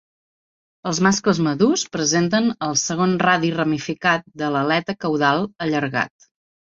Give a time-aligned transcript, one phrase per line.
[0.91, 6.31] Els mascles madurs presenten el segon radi ramificat de l'aleta caudal allargat.